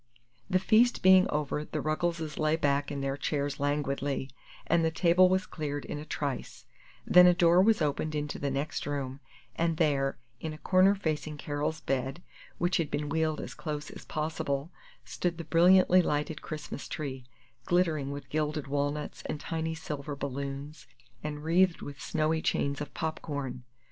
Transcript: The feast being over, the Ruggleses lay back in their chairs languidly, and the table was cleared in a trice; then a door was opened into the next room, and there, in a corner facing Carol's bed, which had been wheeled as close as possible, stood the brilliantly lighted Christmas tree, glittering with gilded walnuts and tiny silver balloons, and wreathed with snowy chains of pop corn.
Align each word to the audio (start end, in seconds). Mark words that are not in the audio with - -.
The 0.49 0.57
feast 0.57 1.03
being 1.03 1.29
over, 1.29 1.63
the 1.63 1.79
Ruggleses 1.79 2.39
lay 2.39 2.55
back 2.55 2.91
in 2.91 3.01
their 3.01 3.15
chairs 3.15 3.59
languidly, 3.59 4.31
and 4.65 4.83
the 4.83 4.89
table 4.89 5.29
was 5.29 5.45
cleared 5.45 5.85
in 5.85 5.99
a 5.99 6.05
trice; 6.05 6.65
then 7.05 7.27
a 7.27 7.35
door 7.35 7.61
was 7.61 7.83
opened 7.83 8.15
into 8.15 8.39
the 8.39 8.49
next 8.49 8.87
room, 8.87 9.19
and 9.55 9.77
there, 9.77 10.17
in 10.39 10.53
a 10.53 10.57
corner 10.57 10.95
facing 10.95 11.37
Carol's 11.37 11.81
bed, 11.81 12.23
which 12.57 12.77
had 12.77 12.89
been 12.89 13.09
wheeled 13.09 13.41
as 13.41 13.53
close 13.53 13.91
as 13.91 14.03
possible, 14.05 14.71
stood 15.05 15.37
the 15.37 15.43
brilliantly 15.43 16.01
lighted 16.01 16.41
Christmas 16.41 16.87
tree, 16.87 17.23
glittering 17.65 18.09
with 18.09 18.27
gilded 18.31 18.65
walnuts 18.65 19.21
and 19.27 19.39
tiny 19.39 19.75
silver 19.75 20.15
balloons, 20.15 20.87
and 21.23 21.43
wreathed 21.43 21.83
with 21.83 22.01
snowy 22.01 22.41
chains 22.41 22.81
of 22.81 22.91
pop 22.95 23.21
corn. 23.21 23.65